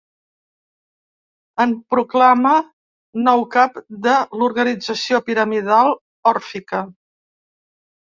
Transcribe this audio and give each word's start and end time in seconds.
Em 1.65 1.73
proclama 1.93 2.53
nou 3.27 3.43
cap 3.55 3.77
de 4.07 4.15
l'organització 4.39 5.21
piramidal 5.29 5.93
òrfica. 6.33 6.81